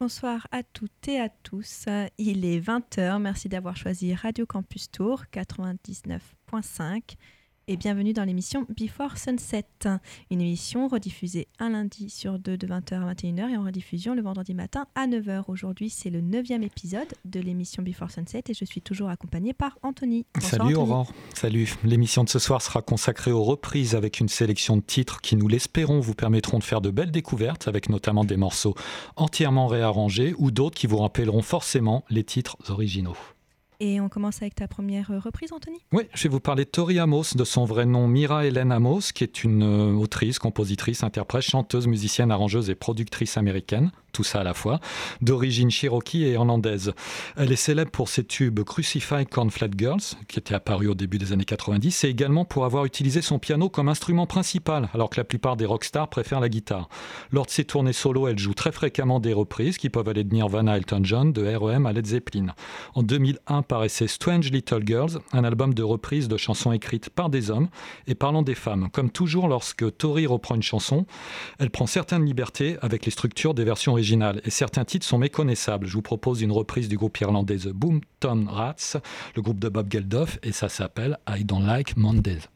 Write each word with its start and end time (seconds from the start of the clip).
Bonsoir 0.00 0.46
à 0.52 0.62
toutes 0.62 1.08
et 1.08 1.18
à 1.18 1.28
tous. 1.28 1.86
Il 2.18 2.44
est 2.44 2.60
20h. 2.60 3.18
Merci 3.18 3.48
d'avoir 3.48 3.76
choisi 3.76 4.14
Radio 4.14 4.46
Campus 4.46 4.92
Tour 4.92 5.24
99.5 5.32 7.16
et 7.68 7.76
bienvenue 7.76 8.14
dans 8.14 8.24
l'émission 8.24 8.66
Before 8.80 9.18
Sunset, 9.18 9.66
une 10.30 10.40
émission 10.40 10.88
rediffusée 10.88 11.48
un 11.58 11.68
lundi 11.68 12.08
sur 12.08 12.38
deux 12.38 12.56
de 12.56 12.66
20h 12.66 12.94
à 12.94 13.12
21h 13.12 13.50
et 13.50 13.56
en 13.58 13.62
rediffusion 13.62 14.14
le 14.14 14.22
vendredi 14.22 14.54
matin 14.54 14.86
à 14.94 15.06
9h. 15.06 15.44
Aujourd'hui, 15.48 15.90
c'est 15.90 16.08
le 16.08 16.22
neuvième 16.22 16.62
épisode 16.62 17.08
de 17.26 17.40
l'émission 17.40 17.82
Before 17.82 18.10
Sunset 18.10 18.44
et 18.48 18.54
je 18.54 18.64
suis 18.64 18.80
toujours 18.80 19.10
accompagnée 19.10 19.52
par 19.52 19.78
Anthony. 19.82 20.24
Salut 20.40 20.76
Aurore, 20.76 21.12
salut. 21.34 21.74
L'émission 21.84 22.24
de 22.24 22.30
ce 22.30 22.38
soir 22.38 22.62
sera 22.62 22.80
consacrée 22.80 23.32
aux 23.32 23.44
reprises 23.44 23.94
avec 23.94 24.18
une 24.18 24.28
sélection 24.28 24.78
de 24.78 24.82
titres 24.82 25.20
qui, 25.20 25.36
nous 25.36 25.46
l'espérons, 25.46 26.00
vous 26.00 26.14
permettront 26.14 26.58
de 26.58 26.64
faire 26.64 26.80
de 26.80 26.90
belles 26.90 27.12
découvertes 27.12 27.68
avec 27.68 27.90
notamment 27.90 28.24
des 28.24 28.38
morceaux 28.38 28.74
entièrement 29.16 29.66
réarrangés 29.66 30.34
ou 30.38 30.50
d'autres 30.50 30.78
qui 30.78 30.86
vous 30.86 30.98
rappelleront 30.98 31.42
forcément 31.42 32.02
les 32.08 32.24
titres 32.24 32.56
originaux. 32.70 33.16
Et 33.80 34.00
on 34.00 34.08
commence 34.08 34.42
avec 34.42 34.56
ta 34.56 34.66
première 34.66 35.12
euh, 35.12 35.20
reprise, 35.20 35.52
Anthony? 35.52 35.78
Oui, 35.92 36.04
je 36.12 36.24
vais 36.24 36.28
vous 36.28 36.40
parler 36.40 36.64
de 36.64 36.70
Tori 36.70 36.98
Amos, 36.98 37.34
de 37.36 37.44
son 37.44 37.64
vrai 37.64 37.86
nom 37.86 38.08
Mira 38.08 38.44
Hélène 38.44 38.72
Amos, 38.72 39.12
qui 39.14 39.22
est 39.22 39.44
une 39.44 39.62
euh, 39.62 39.92
autrice, 39.92 40.40
compositrice, 40.40 41.04
interprète, 41.04 41.42
chanteuse, 41.42 41.86
musicienne, 41.86 42.32
arrangeuse 42.32 42.70
et 42.70 42.74
productrice 42.74 43.36
américaine 43.36 43.92
tout 44.18 44.24
ça 44.24 44.40
à 44.40 44.42
la 44.42 44.52
fois, 44.52 44.80
d'origine 45.20 45.70
cherokee 45.70 46.24
et 46.24 46.32
irlandaise. 46.32 46.92
Elle 47.36 47.52
est 47.52 47.56
célèbre 47.56 47.92
pour 47.92 48.08
ses 48.08 48.24
tubes 48.24 48.64
Crucify 48.64 49.24
Cornflake 49.24 49.78
Girls, 49.78 50.00
qui 50.26 50.40
était 50.40 50.56
apparu 50.56 50.88
au 50.88 50.96
début 50.96 51.18
des 51.18 51.32
années 51.32 51.44
90, 51.44 52.02
et 52.02 52.08
également 52.08 52.44
pour 52.44 52.64
avoir 52.64 52.84
utilisé 52.84 53.22
son 53.22 53.38
piano 53.38 53.68
comme 53.68 53.88
instrument 53.88 54.26
principal, 54.26 54.88
alors 54.92 55.08
que 55.08 55.20
la 55.20 55.24
plupart 55.24 55.56
des 55.56 55.66
rockstars 55.66 56.08
préfèrent 56.08 56.40
la 56.40 56.48
guitare. 56.48 56.88
Lors 57.30 57.46
de 57.46 57.52
ses 57.52 57.64
tournées 57.64 57.92
solo, 57.92 58.26
elle 58.26 58.40
joue 58.40 58.54
très 58.54 58.72
fréquemment 58.72 59.20
des 59.20 59.32
reprises 59.32 59.78
qui 59.78 59.88
peuvent 59.88 60.08
aller 60.08 60.24
de 60.24 60.34
Nirvana 60.34 60.76
Elton 60.76 61.02
John, 61.04 61.32
de 61.32 61.54
REM 61.54 61.86
à 61.86 61.92
Led 61.92 62.06
Zeppelin. 62.06 62.46
En 62.96 63.04
2001 63.04 63.62
paraissait 63.62 64.08
Strange 64.08 64.50
Little 64.50 64.82
Girls, 64.84 65.20
un 65.32 65.44
album 65.44 65.74
de 65.74 65.84
reprises 65.84 66.26
de 66.26 66.36
chansons 66.36 66.72
écrites 66.72 67.08
par 67.08 67.28
des 67.28 67.52
hommes 67.52 67.68
et 68.08 68.16
parlant 68.16 68.42
des 68.42 68.56
femmes. 68.56 68.88
Comme 68.92 69.10
toujours, 69.10 69.46
lorsque 69.46 69.96
Tori 69.96 70.26
reprend 70.26 70.56
une 70.56 70.62
chanson, 70.64 71.06
elle 71.60 71.70
prend 71.70 71.86
certaines 71.86 72.24
libertés 72.24 72.78
avec 72.82 73.04
les 73.04 73.12
structures 73.12 73.54
des 73.54 73.62
versions 73.62 73.92
originales 73.92 74.07
et 74.44 74.50
certains 74.50 74.84
titres 74.84 75.06
sont 75.06 75.18
méconnaissables. 75.18 75.86
Je 75.86 75.94
vous 75.94 76.02
propose 76.02 76.42
une 76.42 76.52
reprise 76.52 76.88
du 76.88 76.96
groupe 76.96 77.18
irlandais 77.20 77.56
The 77.56 77.68
Boomtown 77.68 78.48
Rats, 78.48 78.96
le 79.36 79.42
groupe 79.42 79.58
de 79.58 79.68
Bob 79.68 79.92
Geldof, 79.92 80.38
et 80.42 80.52
ça 80.52 80.68
s'appelle 80.68 81.18
I 81.28 81.44
Don't 81.44 81.66
Like 81.66 81.96
Mondays. 81.96 82.48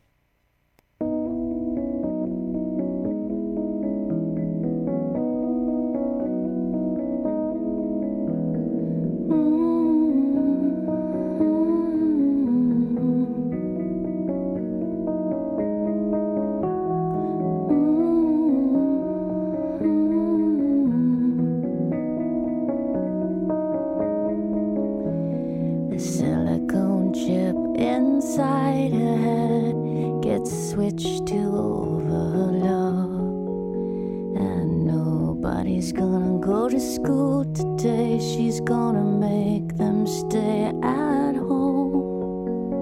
She's 35.83 35.91
gonna 35.91 36.39
go 36.39 36.69
to 36.69 36.79
school 36.79 37.45
today. 37.45 38.17
She's 38.21 38.61
gonna 38.61 39.03
make 39.03 39.77
them 39.77 40.07
stay 40.07 40.71
at 40.81 41.35
home. 41.35 42.73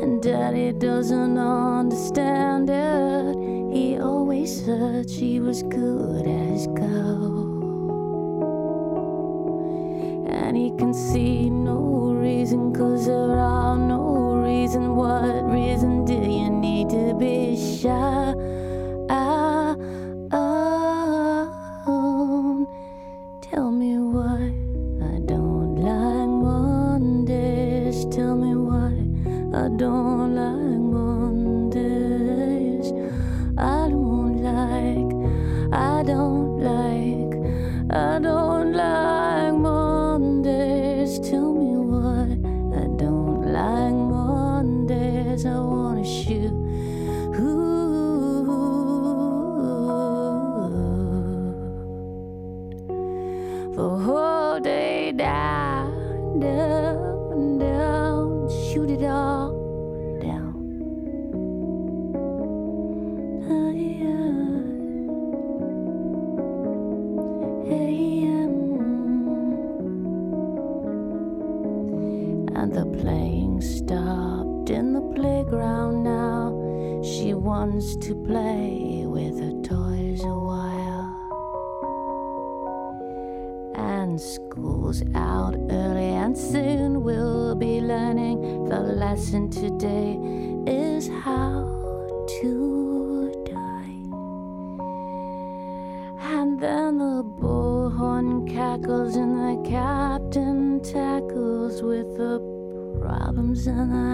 And 0.00 0.22
daddy 0.22 0.70
doesn't 0.70 1.36
understand 1.36 2.70
it. 2.70 3.36
He 3.74 3.98
always 3.98 4.64
said 4.64 5.10
she 5.10 5.40
was 5.40 5.64
good 5.64 6.28
as 6.28 6.68
gold. 6.68 7.64
And 10.30 10.56
he 10.56 10.70
can 10.78 10.94
see 10.94 11.50
no 11.50 12.14
reason, 12.14 12.72
cause 12.72 13.06
there 13.06 13.36
are 13.36 13.76
no 13.76 14.36
reason. 14.36 14.94
What 14.94 15.42
reason 15.50 16.04
do 16.04 16.14
you 16.14 16.50
need 16.50 16.88
to 16.90 17.14
be 17.18 17.56
shy? 17.56 18.32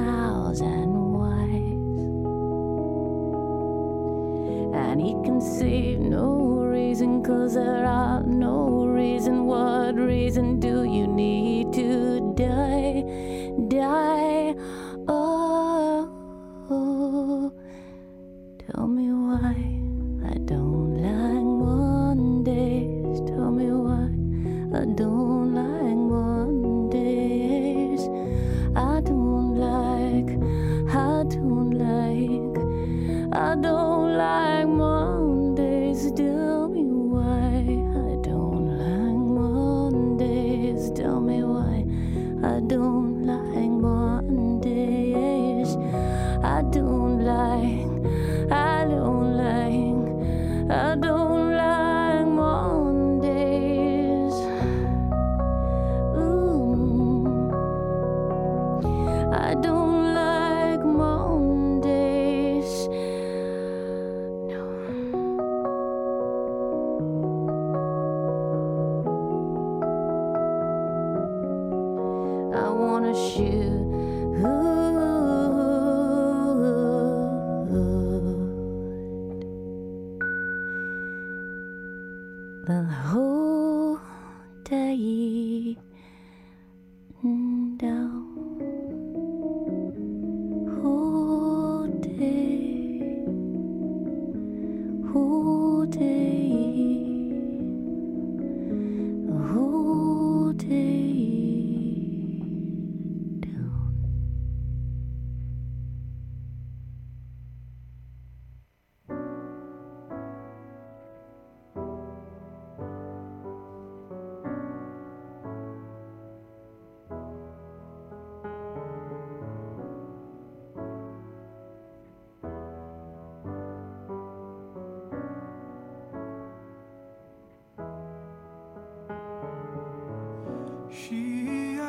thousand 0.04 0.92
ways. 1.20 2.00
And 4.74 5.00
he 5.00 5.12
can 5.24 5.40
see 5.40 5.96
no 5.96 6.64
reason, 6.76 7.22
cause 7.22 7.54
there 7.54 7.86
are 7.86 8.22
no 8.22 8.86
reason. 8.86 9.46
What 9.46 9.94
reason 9.96 10.60
do 10.60 10.84
you 10.84 11.06
need 11.06 11.72
to? 11.74 12.15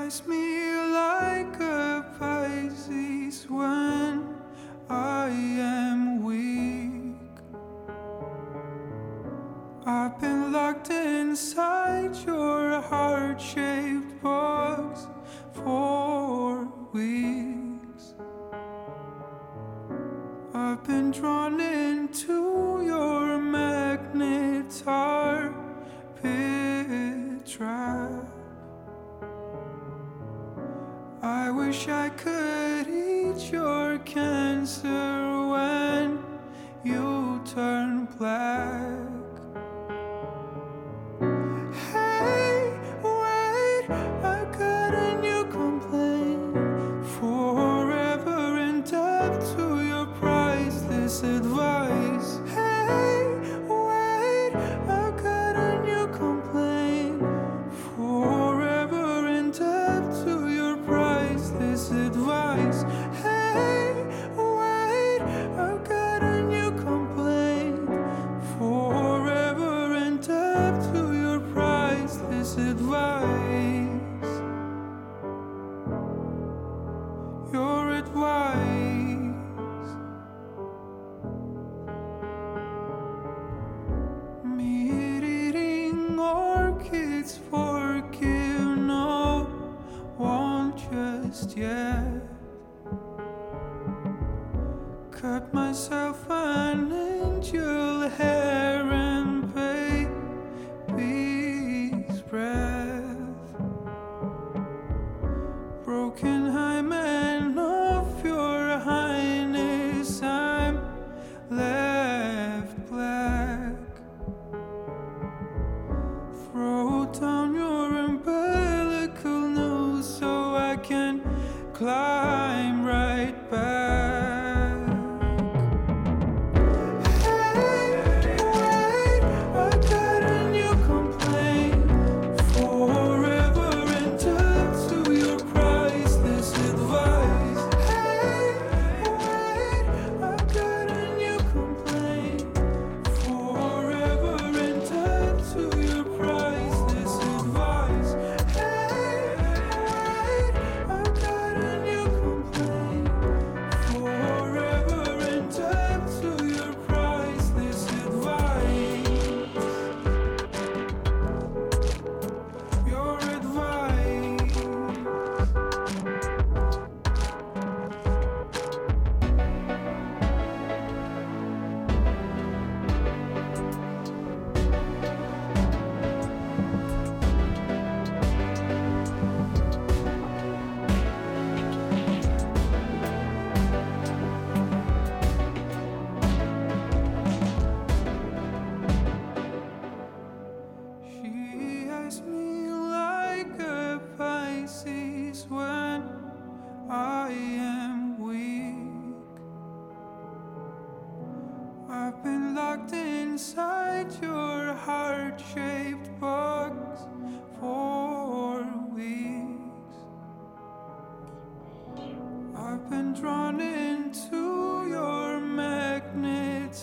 me 0.07 0.56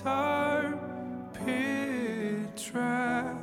tarpid 0.04 1.34
track. 2.56 3.36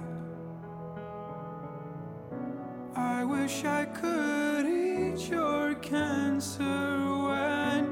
I 2.96 3.24
wish 3.24 3.65
I 3.65 3.86
could 3.86 4.68
eat 4.68 5.27
your 5.30 5.74
cancer 5.75 7.00
when 7.25 7.91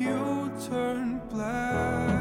you 0.00 0.50
turn 0.68 1.20
black. 1.30 2.11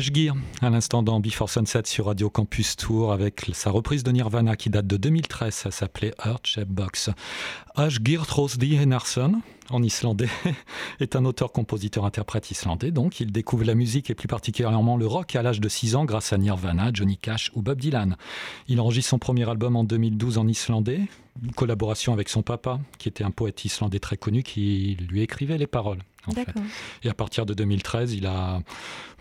Ashgear, 0.00 0.34
à 0.62 0.70
l'instant 0.70 1.02
dans 1.02 1.20
Before 1.20 1.50
Sunset 1.50 1.82
sur 1.84 2.06
Radio 2.06 2.30
Campus 2.30 2.74
Tour, 2.74 3.12
avec 3.12 3.50
sa 3.52 3.70
reprise 3.70 4.02
de 4.02 4.10
Nirvana 4.10 4.56
qui 4.56 4.70
date 4.70 4.86
de 4.86 4.96
2013, 4.96 5.52
ça 5.52 5.70
s'appelait 5.70 6.14
Earth 6.24 6.46
Shape 6.46 6.68
Box. 6.68 7.10
Ashgear 7.74 8.26
Trosdi 8.26 8.78
Enarsson, 8.78 9.42
en 9.68 9.82
islandais, 9.82 10.30
est 11.00 11.16
un 11.16 11.26
auteur-compositeur-interprète 11.26 12.50
islandais, 12.50 12.92
donc 12.92 13.20
il 13.20 13.30
découvre 13.30 13.64
la 13.64 13.74
musique 13.74 14.08
et 14.08 14.14
plus 14.14 14.26
particulièrement 14.26 14.96
le 14.96 15.06
rock 15.06 15.36
à 15.36 15.42
l'âge 15.42 15.60
de 15.60 15.68
6 15.68 15.96
ans 15.96 16.06
grâce 16.06 16.32
à 16.32 16.38
Nirvana, 16.38 16.88
Johnny 16.94 17.18
Cash 17.18 17.50
ou 17.54 17.60
Bob 17.60 17.78
Dylan. 17.78 18.16
Il 18.68 18.80
enregistre 18.80 19.10
son 19.10 19.18
premier 19.18 19.46
album 19.50 19.76
en 19.76 19.84
2012 19.84 20.38
en 20.38 20.48
islandais, 20.48 21.02
une 21.42 21.52
collaboration 21.52 22.14
avec 22.14 22.30
son 22.30 22.40
papa, 22.40 22.80
qui 22.96 23.10
était 23.10 23.24
un 23.24 23.30
poète 23.30 23.66
islandais 23.66 24.00
très 24.00 24.16
connu, 24.16 24.44
qui 24.44 24.96
lui 25.10 25.20
écrivait 25.20 25.58
les 25.58 25.66
paroles. 25.66 25.98
Et 27.02 27.08
à 27.08 27.14
partir 27.14 27.46
de 27.46 27.54
2013, 27.54 28.12
il 28.12 28.26
a 28.26 28.60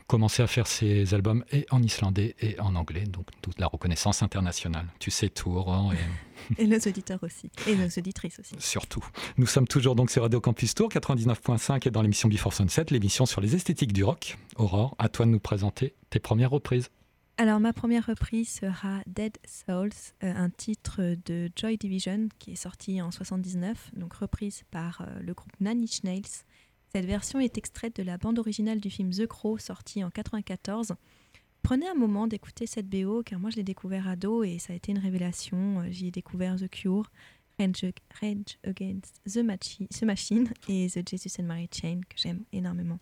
commencé 0.10 0.42
à 0.42 0.48
faire 0.48 0.66
ses 0.66 1.14
albums 1.14 1.46
et 1.52 1.68
en 1.70 1.84
islandais 1.84 2.36
et 2.42 2.60
en 2.60 2.76
anglais, 2.76 3.04
donc 3.04 3.28
toute 3.44 3.60
la 3.60 3.68
reconnaissance 3.68 4.24
internationale. 4.24 4.88
Tu 4.98 5.12
sais 5.12 5.30
tout, 5.30 5.52
Aurore. 5.52 5.94
Et... 5.94 6.58
et 6.64 6.66
nos 6.66 6.80
auditeurs 6.80 7.20
aussi, 7.22 7.52
et 7.68 7.76
nos 7.76 7.88
auditrices 7.88 8.40
aussi. 8.40 8.56
Surtout. 8.58 9.06
Nous 9.38 9.46
sommes 9.46 9.68
toujours 9.68 9.96
donc 9.96 10.10
sur 10.10 10.24
Radio 10.24 10.42
Campus 10.42 10.74
Tour 10.74 10.90
99.5 10.90 11.88
et 11.88 11.92
dans 11.92 12.02
l'émission 12.02 12.28
Before 12.28 12.54
Sunset, 12.54 12.86
l'émission 12.90 13.28
sur 13.28 13.40
les 13.40 13.56
esthétiques 13.56 13.94
du 13.94 14.04
rock. 14.04 14.38
Aurore, 14.56 14.96
à 14.98 15.10
toi 15.10 15.28
de 15.28 15.32
nous 15.32 15.40
présenter 15.40 15.94
tes 16.10 16.20
premières 16.20 16.50
reprises. 16.50 16.90
Alors 17.38 17.60
ma 17.60 17.72
première 17.72 18.08
reprise 18.08 18.50
sera 18.50 19.02
Dead 19.06 19.38
Souls, 19.46 19.92
euh, 20.24 20.34
un 20.36 20.50
titre 20.50 21.16
de 21.26 21.50
Joy 21.56 21.78
Division 21.78 22.30
qui 22.40 22.54
est 22.54 22.56
sorti 22.56 23.00
en 23.00 23.12
79, 23.12 23.92
donc 23.96 24.14
reprise 24.16 24.64
par 24.72 25.02
euh, 25.02 25.20
le 25.22 25.34
groupe 25.34 25.54
Inch 25.64 26.04
Nails. 26.04 26.44
Cette 26.92 27.06
version 27.06 27.40
est 27.40 27.58
extraite 27.58 27.96
de 27.98 28.04
la 28.04 28.18
bande 28.18 28.40
originale 28.40 28.80
du 28.80 28.90
film 28.90 29.12
The 29.12 29.28
Crow 29.28 29.58
sorti 29.60 30.04
en 30.04 30.10
94. 30.10 30.96
Prenez 31.62 31.88
un 31.88 31.94
moment 31.94 32.26
d'écouter 32.26 32.66
cette 32.66 32.90
BO 32.90 33.22
car 33.24 33.40
moi 33.40 33.52
je 33.52 33.58
l'ai 33.58 33.64
découvert 33.64 34.08
ado 34.08 34.44
et 34.44 34.58
ça 34.58 34.74
a 34.74 34.76
été 34.76 34.92
une 34.92 34.98
révélation. 34.98 35.84
J'y 35.90 36.08
ai 36.08 36.12
découvert 36.12 36.56
The 36.56 36.68
Cure, 36.68 37.12
Rage, 37.60 38.58
Against 38.64 39.22
the, 39.26 40.04
Machine 40.04 40.50
et 40.68 40.88
The 40.90 41.08
Jesus 41.08 41.40
and 41.40 41.46
Mary 41.46 41.70
Chain 41.72 42.02
que 42.10 42.18
j'aime 42.18 42.44
énormément. 42.52 43.00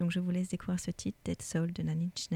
Donc 0.00 0.10
je 0.10 0.20
vous 0.20 0.30
laisse 0.30 0.48
découvrir 0.48 0.80
ce 0.80 0.90
titre 0.90 1.18
Dead 1.24 1.42
Soul 1.42 1.72
de 1.72 1.82
Nine 1.82 2.10
Inch 2.10 2.28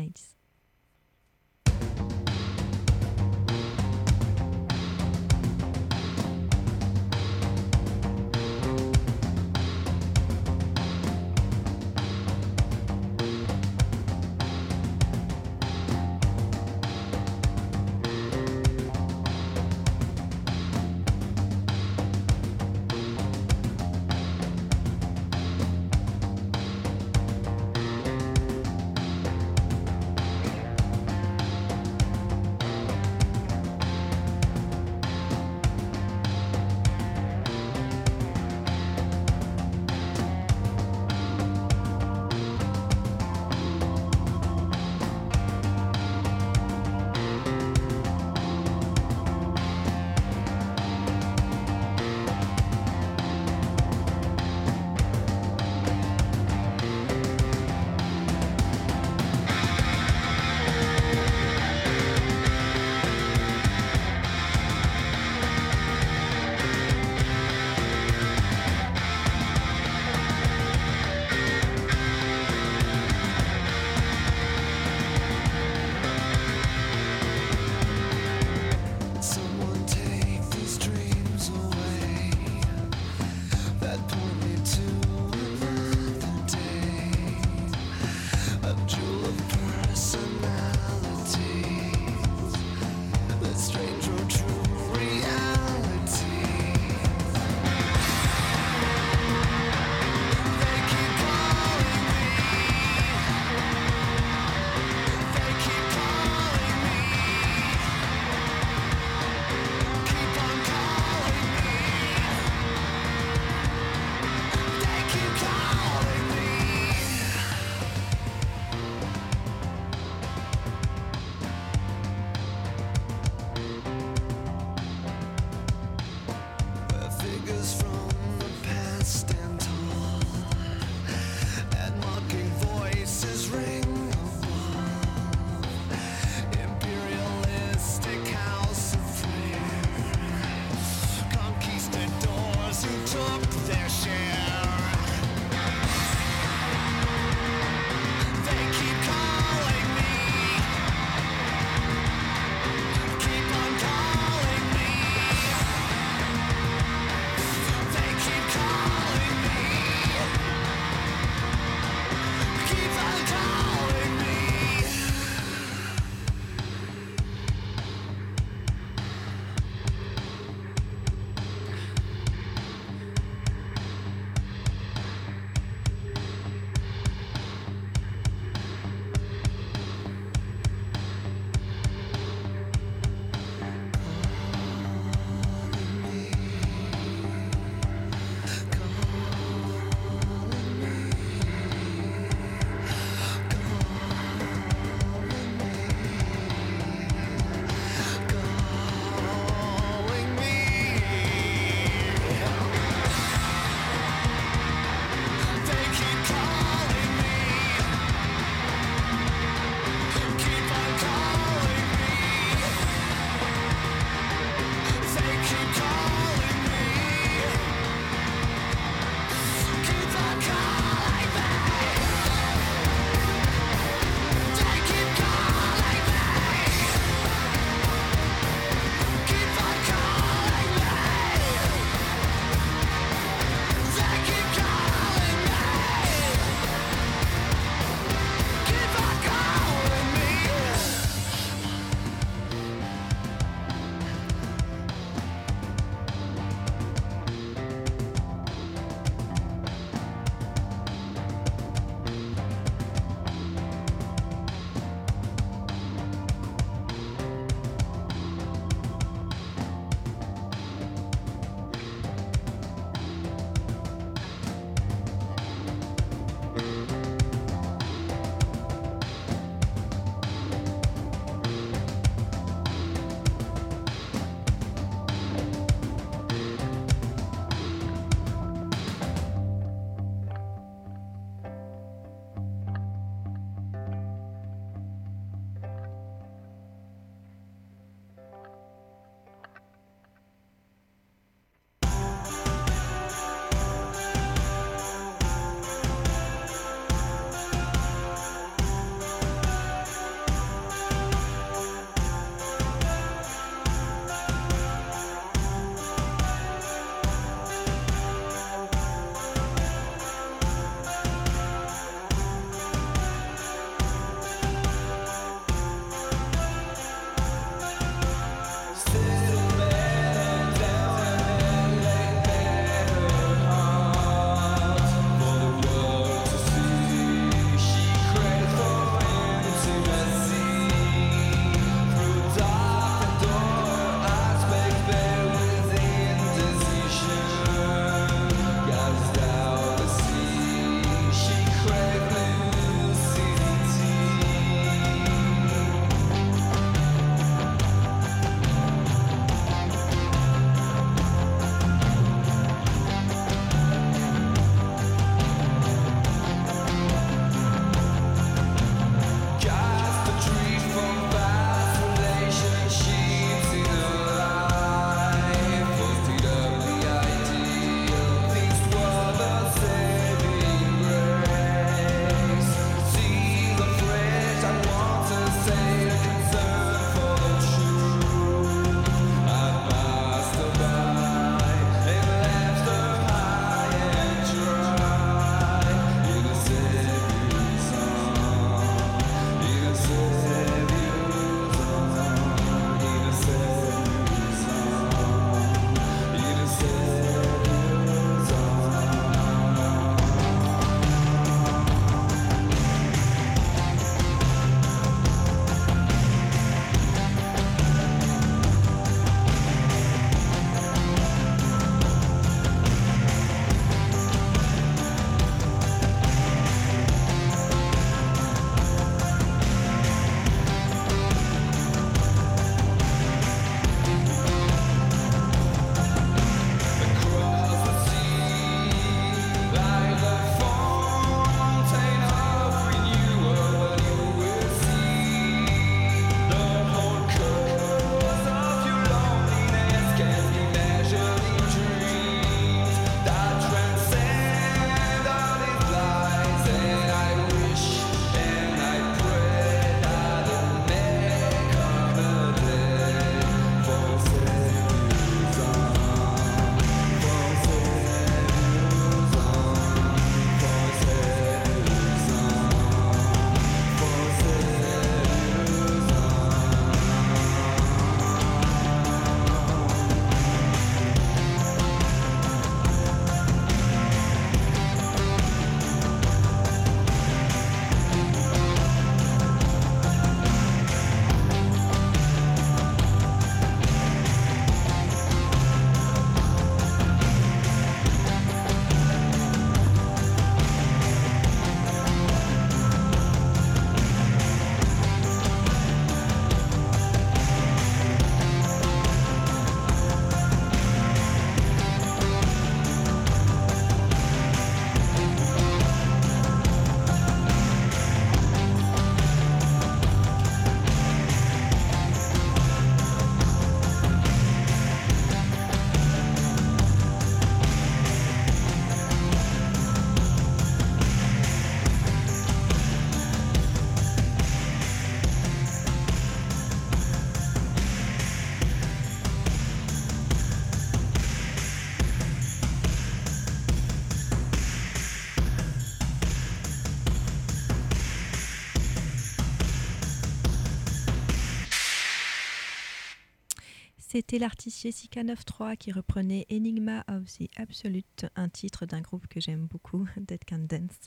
C'était 543.93 544.21
l'artiste 544.21 544.63
Jessica 544.63 545.03
93 545.03 545.57
qui 545.59 545.73
reprenait 545.73 546.25
Enigma 546.31 546.85
of 546.87 547.07
the 547.07 547.29
Absolute, 547.35 548.07
un 548.15 548.29
titre 548.29 548.65
d'un 548.65 548.83
groupe 548.83 549.09
que 549.09 549.19
j'aime 549.21 549.49
beaucoup, 549.51 549.85
Dead 549.97 550.21
Can 550.25 550.47
Dance. 550.49 550.79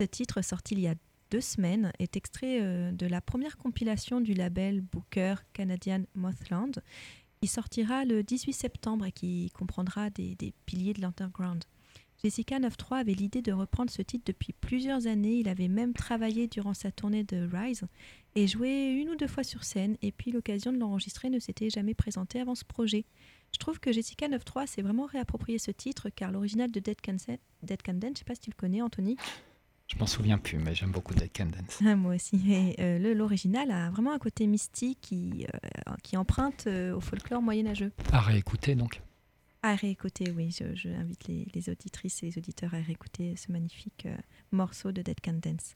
Ce 0.00 0.06
titre, 0.06 0.42
sorti 0.42 0.72
il 0.72 0.80
y 0.80 0.88
a 0.88 0.94
deux 1.30 1.42
semaines, 1.42 1.92
est 1.98 2.16
extrait 2.16 2.62
euh, 2.62 2.92
de 2.92 3.06
la 3.06 3.20
première 3.20 3.58
compilation 3.58 4.22
du 4.22 4.32
label 4.32 4.80
Booker 4.80 5.34
Canadian 5.52 6.04
Mothland, 6.14 6.80
qui 7.42 7.46
sortira 7.46 8.06
le 8.06 8.22
18 8.22 8.54
septembre 8.54 9.04
et 9.04 9.12
qui 9.12 9.50
comprendra 9.50 10.08
des, 10.08 10.34
piliers 10.64 10.94
de 10.94 11.02
l'underground. 11.02 11.62
Jessica 12.22 12.56
93 12.58 13.00
avait 13.00 13.12
l'idée 13.12 13.42
de 13.42 13.52
reprendre 13.52 13.90
ce 13.90 14.00
titre 14.00 14.24
depuis 14.24 14.54
plusieurs 14.54 15.06
années. 15.06 15.40
Il 15.40 15.50
avait 15.50 15.68
même 15.68 15.92
travaillé 15.92 16.48
durant 16.48 16.72
sa 16.72 16.90
tournée 16.90 17.22
de 17.22 17.46
Rise 17.52 17.84
et 18.36 18.46
joué 18.46 18.90
une 18.90 19.08
ou 19.08 19.16
deux 19.16 19.26
fois 19.26 19.42
sur 19.42 19.64
scène. 19.64 19.96
Et 20.02 20.12
puis 20.12 20.30
l'occasion 20.30 20.72
de 20.72 20.78
l'enregistrer 20.78 21.30
ne 21.30 21.38
s'était 21.38 21.70
jamais 21.70 21.94
présentée 21.94 22.38
avant 22.38 22.54
ce 22.54 22.64
projet. 22.64 23.04
Je 23.52 23.58
trouve 23.58 23.80
que 23.80 23.90
Jessica 23.90 24.28
93 24.28 24.68
s'est 24.68 24.82
vraiment 24.82 25.06
réapproprié 25.06 25.58
ce 25.58 25.70
titre 25.70 26.10
car 26.10 26.30
l'original 26.30 26.70
de 26.70 26.78
Dead 26.78 27.00
Can, 27.00 27.16
Dead 27.62 27.82
Can 27.82 27.94
Dance, 27.94 28.02
je 28.02 28.08
ne 28.08 28.16
sais 28.16 28.24
pas 28.24 28.34
si 28.34 28.42
tu 28.42 28.50
le 28.50 28.56
connais, 28.56 28.82
Anthony. 28.82 29.16
Je 29.88 29.98
m'en 29.98 30.06
souviens 30.06 30.36
plus, 30.36 30.58
mais 30.58 30.74
j'aime 30.74 30.90
beaucoup 30.90 31.14
Dead 31.14 31.30
Can 31.34 31.46
Dance. 31.46 31.80
Ah, 31.86 31.96
moi 31.96 32.16
aussi. 32.16 32.74
Euh, 32.78 33.14
l'original 33.14 33.70
a 33.70 33.88
vraiment 33.90 34.12
un 34.12 34.18
côté 34.18 34.46
mystique 34.46 34.98
qui, 35.00 35.46
euh, 35.46 35.92
qui 36.02 36.16
emprunte 36.16 36.66
euh, 36.66 36.94
au 36.94 37.00
folklore 37.00 37.40
moyenâgeux. 37.40 37.92
À 38.12 38.20
réécouter 38.20 38.74
donc 38.74 39.00
à 39.62 39.74
réécouter, 39.74 40.30
oui. 40.30 40.52
Je, 40.52 40.88
invite 40.90 41.26
les, 41.26 41.70
auditrices 41.70 42.22
et 42.22 42.26
les 42.26 42.38
auditeurs 42.38 42.72
à 42.72 42.76
réécouter 42.76 43.34
ce 43.34 43.50
magnifique 43.50 44.06
morceau 44.52 44.92
de 44.92 45.02
Dead 45.02 45.18
Can 45.20 45.40
Dance. 45.42 45.74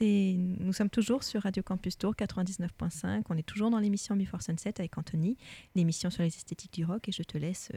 Nous 0.00 0.72
sommes 0.72 0.90
toujours 0.90 1.22
sur 1.22 1.42
Radio 1.42 1.62
Campus 1.62 1.98
Tour 1.98 2.14
99.5. 2.14 3.22
On 3.28 3.36
est 3.36 3.42
toujours 3.42 3.70
dans 3.70 3.78
l'émission 3.78 4.16
Before 4.16 4.42
Sunset 4.42 4.74
avec 4.78 4.96
Anthony, 4.98 5.36
l'émission 5.74 6.10
sur 6.10 6.22
les 6.22 6.28
esthétiques 6.28 6.74
du 6.74 6.84
rock. 6.84 7.08
Et 7.08 7.12
je 7.12 7.22
te 7.22 7.38
laisse 7.38 7.70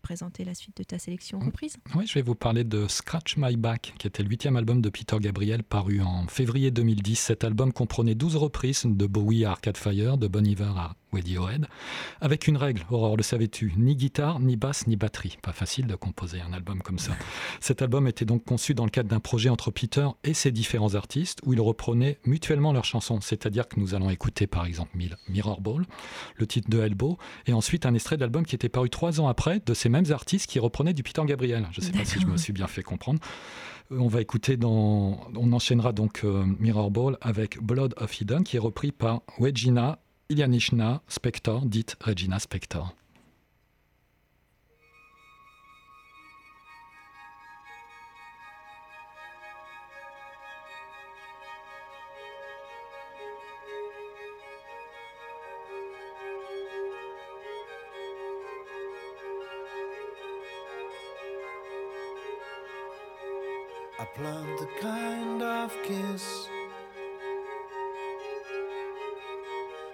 présenter 0.00 0.44
la 0.44 0.54
suite 0.54 0.76
de 0.76 0.82
ta 0.82 0.98
sélection 0.98 1.38
mm. 1.38 1.46
reprise. 1.46 1.76
Oui, 1.94 2.06
je 2.06 2.14
vais 2.14 2.22
vous 2.22 2.34
parler 2.34 2.64
de 2.64 2.86
Scratch 2.88 3.36
My 3.36 3.56
Back, 3.56 3.94
qui 3.98 4.06
était 4.06 4.22
le 4.22 4.28
huitième 4.28 4.56
album 4.56 4.80
de 4.80 4.88
Peter 4.88 5.16
Gabriel, 5.20 5.62
paru 5.62 6.00
en 6.00 6.26
février 6.26 6.70
2010. 6.70 7.16
Cet 7.16 7.44
album 7.44 7.72
comprenait 7.72 8.14
12 8.14 8.36
reprises 8.36 8.82
de 8.86 9.06
Bowie 9.06 9.44
à 9.44 9.52
Arcade 9.52 9.76
Fire, 9.76 10.18
de 10.18 10.26
Bon 10.26 10.46
Iver 10.46 10.72
à 10.76 10.96
Radiohead, 11.12 11.66
avec 12.20 12.46
une 12.46 12.56
règle, 12.56 12.84
Aurore, 12.90 13.16
le 13.16 13.22
savais-tu, 13.22 13.72
ni 13.76 13.96
guitare, 13.96 14.40
ni 14.40 14.56
basse, 14.56 14.86
ni 14.86 14.96
batterie. 14.96 15.38
Pas 15.42 15.52
facile 15.52 15.86
de 15.86 15.94
composer 15.94 16.40
un 16.40 16.52
album 16.52 16.82
comme 16.82 16.98
ça. 16.98 17.12
Cet 17.60 17.82
album 17.82 18.06
était 18.06 18.24
donc 18.24 18.44
conçu 18.44 18.74
dans 18.74 18.84
le 18.84 18.90
cadre 18.90 19.08
d'un 19.08 19.20
projet 19.20 19.48
entre 19.48 19.70
Peter 19.70 20.06
et 20.24 20.34
ses 20.34 20.50
différents 20.50 20.94
artistes, 20.94 21.40
où 21.44 21.52
ils 21.52 21.60
reprenaient 21.60 22.18
mutuellement 22.24 22.72
leurs 22.72 22.84
chansons. 22.84 23.20
C'est-à-dire 23.20 23.68
que 23.68 23.80
nous 23.80 23.94
allons 23.94 24.10
écouter 24.10 24.46
par 24.46 24.64
exemple 24.66 24.96
Mirror 25.28 25.60
Ball, 25.60 25.84
le 26.36 26.46
titre 26.46 26.70
de 26.70 26.80
Elbow, 26.80 27.18
et 27.46 27.52
ensuite 27.52 27.86
un 27.86 27.94
extrait 27.94 28.16
d'album 28.16 28.44
qui 28.44 28.54
était 28.54 28.68
paru 28.68 28.90
trois 28.90 29.20
ans 29.20 29.28
après 29.28 29.60
de 29.64 29.74
ces 29.74 29.88
mêmes 29.88 30.10
artistes 30.10 30.48
qui 30.48 30.58
reprenaient 30.58 30.94
du 30.94 31.02
Peter 31.02 31.22
Gabriel. 31.24 31.66
Je 31.72 31.80
ne 31.80 31.86
sais 31.86 31.92
pas 31.92 32.04
si 32.04 32.20
je 32.20 32.26
me 32.26 32.36
suis 32.36 32.52
bien 32.52 32.66
fait 32.66 32.82
comprendre. 32.82 33.20
Euh, 33.92 33.98
on 33.98 34.08
va 34.08 34.20
écouter 34.20 34.56
dans. 34.56 35.20
On 35.34 35.52
enchaînera 35.52 35.92
donc 35.92 36.22
euh, 36.24 36.44
Mirror 36.58 36.90
Ball 36.90 37.16
avec 37.20 37.60
Blood 37.60 37.94
of 37.96 38.20
Eden, 38.20 38.44
qui 38.44 38.56
est 38.56 38.60
repris 38.60 38.92
par 38.92 39.22
Regina 39.38 39.98
Ilianishna 40.30 41.00
Spector, 41.08 41.60
dite 41.64 41.96
Regina 42.06 42.38
Spector. 42.38 42.92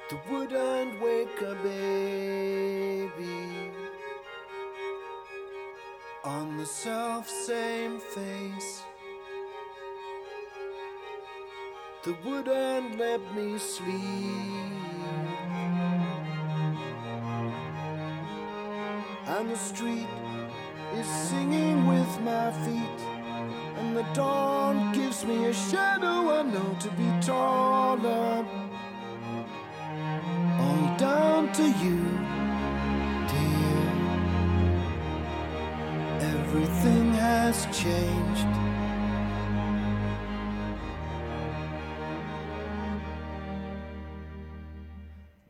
That 0.09 0.31
wouldn't 0.31 1.01
wake 1.01 1.40
a 1.42 1.55
baby. 1.64 3.11
On 6.25 6.57
the 6.57 6.66
self 6.66 7.29
same 7.29 7.99
face. 7.99 8.83
That 12.05 12.25
wouldn't 12.25 12.99
let 12.99 13.21
me 13.35 13.59
sleep. 13.59 13.95
And 19.27 19.51
the 19.51 19.57
street 19.57 20.07
is 20.95 21.07
singing 21.07 21.87
with 21.87 22.21
my 22.21 22.53
feet, 22.64 23.01
and 23.79 23.97
the 23.97 24.05
dawn 24.14 24.92
gives 24.92 25.25
me 25.25 25.47
a 25.47 25.53
shadow 25.53 26.38
I 26.38 26.42
know 26.42 26.77
to 26.79 26.90
be 26.92 27.11
taller 27.21 28.65
down 30.98 31.52
to 31.52 31.62
you, 31.62 32.02
dear. 33.28 33.87
Everything 36.20 37.12
has 37.14 37.66
changed. 37.66 38.46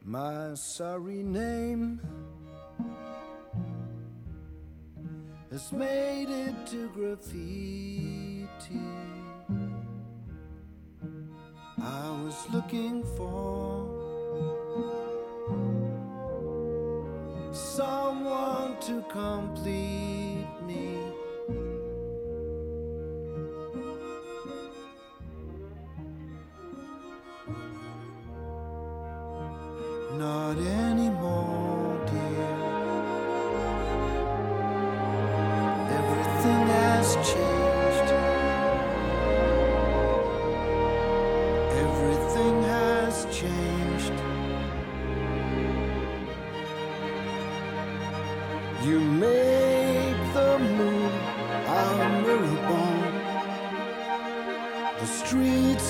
My 0.03 0.55
sorry 0.55 1.23
name 1.23 2.01
has 5.53 5.73
made 5.73 6.29
it 6.29 6.67
to 6.67 6.89
graffiti. 6.89 8.49
I 11.79 12.11
was 12.25 12.37
looking 12.53 13.05
for 13.17 13.86
complete 19.17 20.16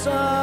sun. 0.07 0.36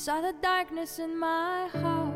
Saw 0.00 0.22
the 0.22 0.32
darkness 0.40 0.98
in 0.98 1.14
my 1.14 1.68
heart. 1.74 2.14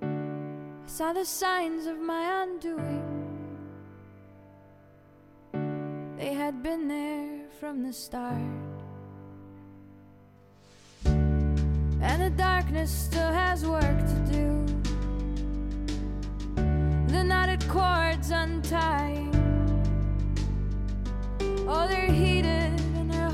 I 0.00 0.86
saw 0.86 1.12
the 1.12 1.26
signs 1.26 1.84
of 1.84 1.98
my 2.00 2.42
undoing. 2.42 3.04
They 6.16 6.32
had 6.32 6.62
been 6.62 6.88
there 6.88 7.40
from 7.60 7.82
the 7.82 7.92
start. 7.92 8.40
And 11.04 12.22
the 12.22 12.30
darkness 12.30 12.90
still 12.90 13.30
has 13.30 13.66
work 13.66 13.98
to 14.14 14.18
do. 14.32 14.64
The 17.12 17.22
knotted 17.24 17.68
cords 17.68 18.30
untying. 18.30 19.28
Oh, 21.68 21.86
they're 21.86 22.06
heated 22.06 22.72
and 22.96 23.12
they're 23.12 23.28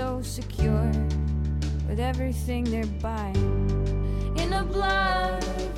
so 0.00 0.22
secure 0.22 0.90
with 1.86 2.00
everything 2.00 2.64
they're 2.64 2.96
buying. 3.02 4.34
In 4.38 4.50
a 4.54 4.64
blood 4.64 5.44
of 5.44 5.76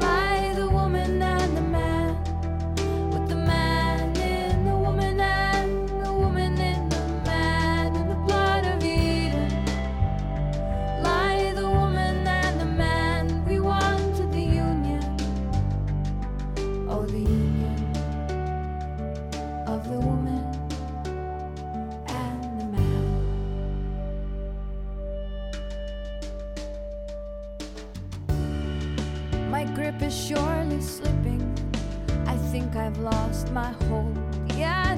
lie 0.00 0.54
the 0.56 0.66
woman 0.70 1.20
and 1.20 1.54
the 1.54 1.60
man. 1.60 2.03
surely 30.14 30.80
slipping. 30.80 31.42
I 32.26 32.36
think 32.52 32.76
I've 32.76 32.98
lost 32.98 33.50
my 33.50 33.72
hold. 33.88 34.16
Yeah, 34.56 34.96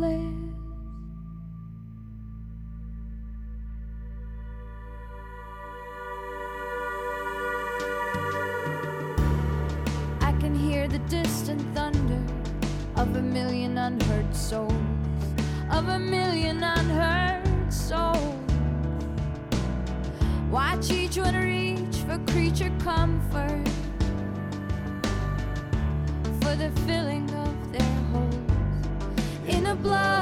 bliss. 0.00 0.20
I 10.20 10.32
can 10.40 10.54
hear 10.54 10.88
the 10.88 11.00
distant 11.00 11.60
thunder 11.74 12.22
of 12.96 13.14
a 13.16 13.22
million 13.22 13.76
unheard 13.76 14.34
souls, 14.34 14.72
of 15.70 15.88
a 15.88 15.98
million 15.98 16.62
unheard 16.62 17.72
souls. 17.72 18.36
Watch 20.50 20.90
each 20.90 21.18
one 21.18 21.36
reach 21.36 21.96
for 22.06 22.18
creature 22.32 22.72
comfort, 22.80 23.68
for 26.40 26.56
the 26.56 26.72
filling 26.86 27.30
of 27.34 27.49
blood. 29.82 30.19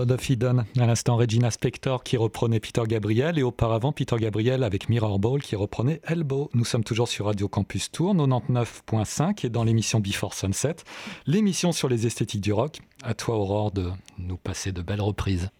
Blood 0.00 0.12
of. 0.12 0.30
À 0.78 0.86
l'instant, 0.86 1.16
Regina 1.16 1.50
Spector 1.50 2.02
qui 2.02 2.16
reprenait 2.16 2.58
Peter 2.58 2.82
Gabriel 2.86 3.38
et 3.38 3.42
auparavant 3.42 3.92
Peter 3.92 4.16
Gabriel 4.18 4.64
avec 4.64 4.88
Mirror 4.88 5.18
Ball 5.18 5.42
qui 5.42 5.56
reprenait 5.56 6.00
Elbow. 6.04 6.48
Nous 6.54 6.64
sommes 6.64 6.84
toujours 6.84 7.06
sur 7.06 7.26
Radio 7.26 7.48
Campus 7.48 7.90
Tour 7.90 8.14
99.5 8.14 9.44
et 9.44 9.50
dans 9.50 9.62
l'émission 9.62 10.00
Before 10.00 10.32
Sunset, 10.32 10.76
l'émission 11.26 11.72
sur 11.72 11.90
les 11.90 12.06
esthétiques 12.06 12.40
du 12.40 12.52
rock. 12.54 12.80
À 13.02 13.12
toi, 13.12 13.36
Aurore, 13.36 13.72
de 13.72 13.90
nous 14.16 14.38
passer 14.38 14.72
de 14.72 14.80
belles 14.80 15.02
reprises. 15.02 15.50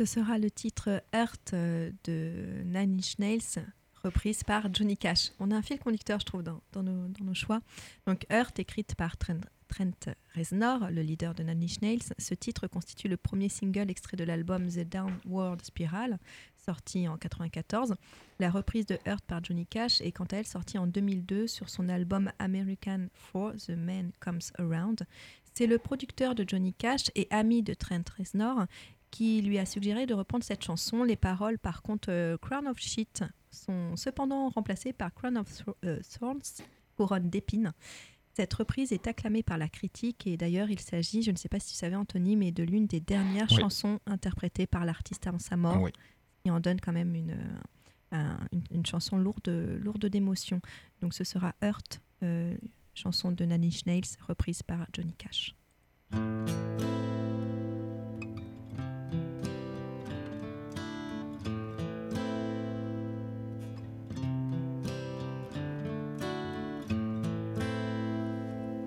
Ce 0.00 0.06
sera 0.06 0.38
le 0.38 0.50
titre 0.50 1.00
Earth 1.12 1.52
euh, 1.52 1.92
de 2.02 2.64
Nine 2.64 3.00
Inch 3.20 3.58
reprise 4.02 4.44
par 4.44 4.72
Johnny 4.72 4.96
Cash. 4.96 5.30
On 5.40 5.50
a 5.50 5.56
un 5.56 5.62
fil 5.62 5.78
conducteur, 5.78 6.20
je 6.20 6.26
trouve, 6.26 6.42
dans, 6.42 6.82
nos, 6.82 7.34
choix. 7.34 7.60
Donc 8.06 8.26
Earth, 8.30 8.58
écrite 8.58 8.94
par 8.96 9.16
Trent 9.16 9.40
Trent 9.74 10.14
Reznor, 10.36 10.88
le 10.90 11.02
leader 11.02 11.34
de 11.34 11.42
Nine 11.42 11.64
Inch 11.64 11.80
Nails. 11.82 12.12
Ce 12.18 12.34
titre 12.34 12.68
constitue 12.68 13.08
le 13.08 13.16
premier 13.16 13.48
single 13.48 13.90
extrait 13.90 14.16
de 14.16 14.22
l'album 14.22 14.68
The 14.68 14.88
Downward 14.88 15.60
Spiral, 15.64 16.18
sorti 16.64 17.08
en 17.08 17.18
1994. 17.18 17.96
La 18.38 18.50
reprise 18.50 18.86
de 18.86 18.98
Earth 19.04 19.24
par 19.26 19.42
Johnny 19.42 19.66
Cash 19.66 20.00
est 20.00 20.12
quant 20.12 20.26
à 20.26 20.36
elle 20.36 20.46
sortie 20.46 20.78
en 20.78 20.86
2002 20.86 21.48
sur 21.48 21.70
son 21.70 21.88
album 21.88 22.30
American 22.38 23.08
For 23.14 23.54
The 23.56 23.70
Man 23.70 24.12
Comes 24.20 24.42
Around. 24.58 25.06
C'est 25.54 25.66
le 25.66 25.78
producteur 25.78 26.36
de 26.36 26.44
Johnny 26.46 26.72
Cash 26.72 27.10
et 27.16 27.26
ami 27.30 27.64
de 27.64 27.74
Trent 27.74 28.04
Reznor 28.16 28.66
qui 29.10 29.42
lui 29.42 29.58
a 29.58 29.66
suggéré 29.66 30.06
de 30.06 30.14
reprendre 30.14 30.44
cette 30.44 30.62
chanson. 30.62 31.02
Les 31.02 31.16
paroles, 31.16 31.58
par 31.58 31.82
contre, 31.82 32.10
euh, 32.10 32.36
Crown 32.36 32.68
of 32.68 32.78
Shit, 32.78 33.24
sont 33.50 33.96
cependant 33.96 34.48
remplacées 34.50 34.92
par 34.92 35.12
Crown 35.14 35.38
of 35.38 35.62
euh, 35.84 36.00
Thorns, 36.18 36.62
couronne 36.96 37.28
d'épines. 37.28 37.72
Cette 38.36 38.52
reprise 38.54 38.92
est 38.92 39.06
acclamée 39.06 39.44
par 39.44 39.58
la 39.58 39.68
critique 39.68 40.26
et 40.26 40.36
d'ailleurs 40.36 40.68
il 40.68 40.80
s'agit, 40.80 41.22
je 41.22 41.30
ne 41.30 41.36
sais 41.36 41.48
pas 41.48 41.60
si 41.60 41.68
tu 41.68 41.74
savais 41.74 41.94
Anthony, 41.94 42.34
mais 42.34 42.50
de 42.50 42.64
l'une 42.64 42.86
des 42.86 43.00
dernières 43.00 43.48
chansons 43.48 44.00
interprétées 44.06 44.66
par 44.66 44.84
l'artiste 44.84 45.26
avant 45.28 45.38
sa 45.38 45.56
mort. 45.56 45.88
Et 46.44 46.50
en 46.50 46.60
donne 46.60 46.80
quand 46.80 46.92
même 46.92 47.14
une, 47.14 47.36
euh, 48.12 48.34
une, 48.70 48.84
chanson 48.84 49.16
lourde, 49.16 49.48
lourde 49.80 50.06
d'émotion. 50.06 50.60
Donc 51.00 51.14
ce 51.14 51.24
sera 51.24 51.54
Hurt, 51.62 52.00
euh, 52.22 52.56
chanson 52.92 53.30
de 53.30 53.44
Nanny 53.44 53.80
Nails, 53.86 54.02
reprise 54.26 54.62
par 54.62 54.86
Johnny 54.92 55.14
Cash. 55.14 55.54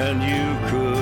And 0.00 0.22
you 0.22 0.68
could 0.68 0.97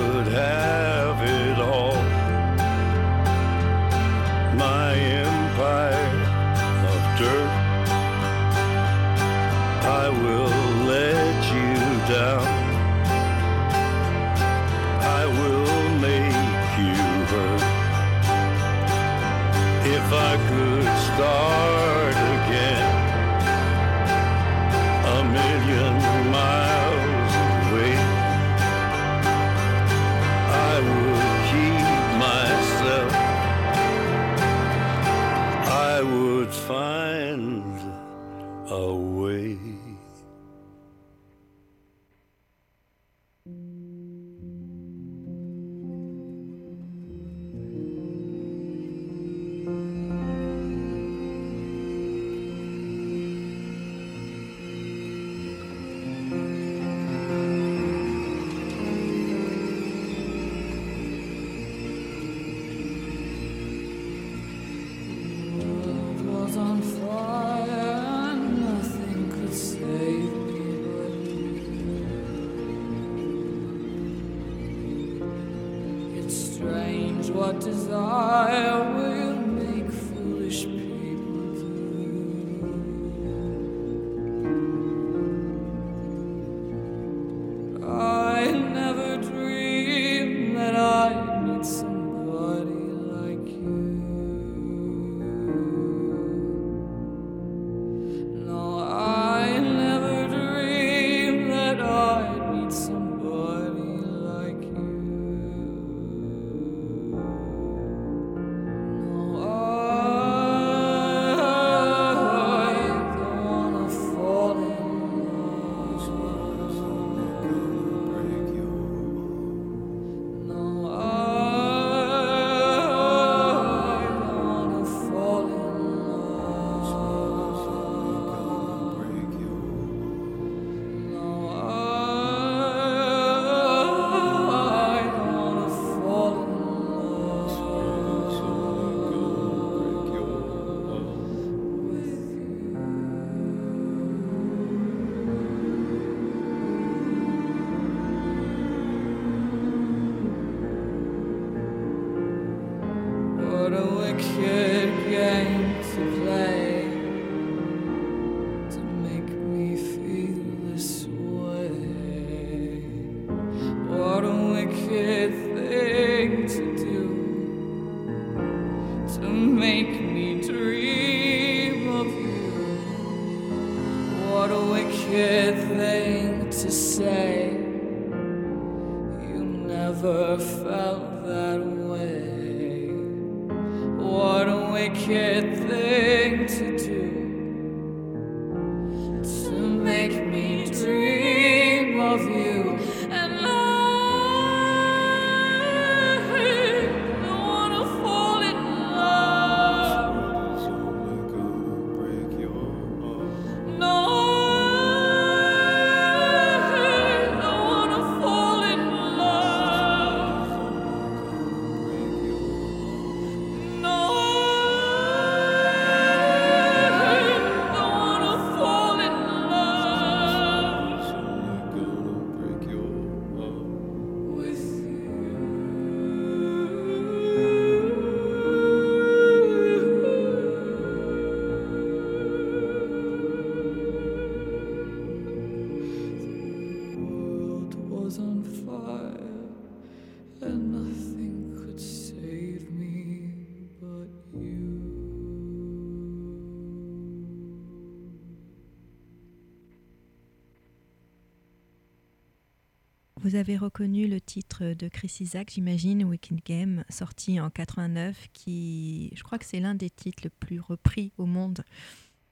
Vous 253.27 253.35
avez 253.35 253.57
reconnu 253.57 254.07
le 254.07 254.21
titre 254.21 254.75
de 254.75 254.87
Chris 254.87 255.17
Isaac, 255.19 255.51
j'imagine, 255.53 256.05
Wicked 256.05 256.39
Game, 256.45 256.85
sorti 256.89 257.41
en 257.41 257.51
89, 257.51 258.29
qui, 258.33 259.11
je 259.17 259.25
crois 259.25 259.37
que 259.37 259.45
c'est 259.45 259.59
l'un 259.59 259.75
des 259.75 259.91
titres 259.91 260.23
les 260.23 260.31
plus 260.31 260.61
repris 260.61 261.11
au 261.19 261.27
monde. 261.27 261.65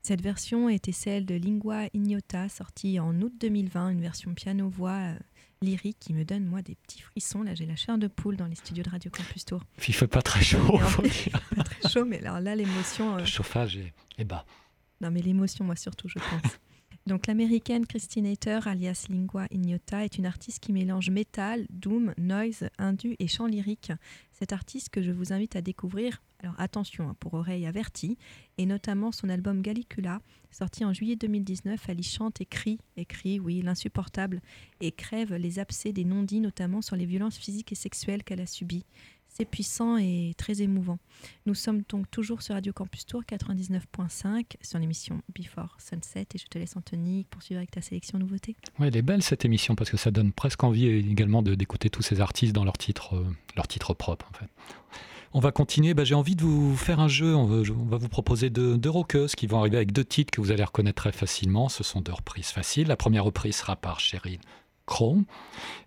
Cette 0.02 0.20
version 0.22 0.68
était 0.68 0.92
celle 0.92 1.26
de 1.26 1.34
Lingua 1.34 1.86
Ignota, 1.94 2.48
sortie 2.48 3.00
en 3.00 3.20
août 3.22 3.32
2020, 3.40 3.88
une 3.88 4.00
version 4.02 4.34
piano-voix 4.34 4.92
euh, 4.92 5.18
lyrique 5.62 5.96
qui 5.98 6.14
me 6.14 6.24
donne, 6.24 6.44
moi, 6.46 6.62
des 6.62 6.76
petits 6.76 7.00
frissons. 7.02 7.42
Là, 7.42 7.56
j'ai 7.56 7.66
la 7.66 7.74
chair 7.74 7.98
de 7.98 8.06
poule 8.06 8.36
dans 8.36 8.46
les 8.46 8.54
studios 8.54 8.84
de 8.84 8.90
Radio 8.90 9.10
Campus 9.10 9.44
Tour. 9.46 9.64
Il 9.88 9.94
fait 9.94 10.06
pas 10.06 10.22
très 10.22 10.44
chaud, 10.44 10.78
plus, 11.00 11.08
dire. 11.08 11.40
Pas 11.56 11.64
très 11.64 11.88
chaud, 11.88 12.04
mais 12.04 12.20
alors 12.24 12.38
là, 12.38 12.54
l'émotion... 12.54 13.16
euh, 13.16 13.18
Le 13.18 13.26
chauffage 13.26 13.76
est, 13.78 13.92
est 14.18 14.24
bas. 14.24 14.46
non, 15.00 15.10
mais 15.10 15.22
l'émotion, 15.22 15.64
moi 15.64 15.74
surtout, 15.74 16.06
je 16.08 16.20
pense. 16.20 16.52
Donc, 17.06 17.26
l'américaine 17.26 17.86
Christine 17.86 18.24
Hater, 18.24 18.60
alias 18.64 19.08
Lingua 19.10 19.46
Ignota, 19.50 20.06
est 20.06 20.16
une 20.16 20.24
artiste 20.24 20.60
qui 20.60 20.72
mélange 20.72 21.10
métal, 21.10 21.66
doom, 21.68 22.14
noise, 22.16 22.70
indu 22.78 23.14
et 23.18 23.28
chant 23.28 23.46
lyrique. 23.46 23.92
Cette 24.32 24.54
artiste 24.54 24.88
que 24.88 25.02
je 25.02 25.12
vous 25.12 25.34
invite 25.34 25.54
à 25.54 25.60
découvrir, 25.60 26.22
alors 26.40 26.54
attention 26.56 27.10
hein, 27.10 27.16
pour 27.20 27.34
oreilles 27.34 27.66
averties, 27.66 28.16
et 28.56 28.64
notamment 28.64 29.12
son 29.12 29.28
album 29.28 29.60
Gallicula, 29.60 30.22
sorti 30.50 30.82
en 30.86 30.94
juillet 30.94 31.16
2019. 31.16 31.78
Elle 31.88 32.00
y 32.00 32.04
chante 32.04 32.40
et 32.40 32.46
crie, 32.46 32.78
et 32.96 33.38
oui, 33.38 33.60
l'insupportable, 33.60 34.40
et 34.80 34.90
crève 34.90 35.34
les 35.34 35.58
abcès 35.58 35.92
des 35.92 36.06
non-dits, 36.06 36.40
notamment 36.40 36.80
sur 36.80 36.96
les 36.96 37.04
violences 37.04 37.36
physiques 37.36 37.72
et 37.72 37.76
sexuelles 37.76 38.24
qu'elle 38.24 38.40
a 38.40 38.46
subies. 38.46 38.86
C'est 39.36 39.44
puissant 39.44 39.96
et 39.96 40.32
très 40.38 40.62
émouvant. 40.62 41.00
Nous 41.44 41.56
sommes 41.56 41.82
donc 41.88 42.08
toujours 42.08 42.40
sur 42.40 42.54
Radio 42.54 42.72
Campus 42.72 43.04
Tour 43.04 43.22
99.5 43.28 44.44
sur 44.62 44.78
l'émission 44.78 45.22
Before 45.36 45.76
Sunset 45.80 46.28
et 46.32 46.38
je 46.38 46.46
te 46.46 46.56
laisse 46.56 46.76
Anthony 46.76 47.26
poursuivre 47.28 47.58
avec 47.58 47.72
ta 47.72 47.82
sélection 47.82 48.16
nouveauté. 48.20 48.54
Ouais, 48.78 48.86
elle 48.86 48.96
est 48.96 49.02
belle 49.02 49.24
cette 49.24 49.44
émission 49.44 49.74
parce 49.74 49.90
que 49.90 49.96
ça 49.96 50.12
donne 50.12 50.30
presque 50.30 50.62
envie 50.62 50.86
également 50.86 51.42
d'écouter 51.42 51.90
tous 51.90 52.02
ces 52.02 52.20
artistes 52.20 52.52
dans 52.52 52.62
euh, 52.62 53.24
leurs 53.56 53.66
titres 53.66 53.94
propres 53.94 54.26
en 54.30 54.38
fait. 54.38 54.48
On 55.32 55.40
va 55.40 55.50
continuer. 55.50 55.94
Bah, 55.94 56.04
J'ai 56.04 56.14
envie 56.14 56.36
de 56.36 56.42
vous 56.42 56.76
faire 56.76 57.00
un 57.00 57.08
jeu. 57.08 57.34
On 57.34 57.46
va, 57.46 57.68
on 57.76 57.86
va 57.86 57.96
vous 57.96 58.08
proposer 58.08 58.50
deux, 58.50 58.78
deux 58.78 58.90
rockeuses 58.90 59.34
qui 59.34 59.48
vont 59.48 59.58
arriver 59.58 59.78
avec 59.78 59.90
deux 59.90 60.04
titres 60.04 60.30
que 60.30 60.40
vous 60.40 60.52
allez 60.52 60.62
reconnaître 60.62 61.02
très 61.02 61.10
facilement. 61.10 61.68
Ce 61.68 61.82
sont 61.82 62.00
deux 62.00 62.12
reprises 62.12 62.50
faciles. 62.50 62.86
La 62.86 62.96
première 62.96 63.24
reprise 63.24 63.56
sera 63.56 63.74
par 63.74 63.98
Cheryl 63.98 64.38
Crow. 64.86 65.18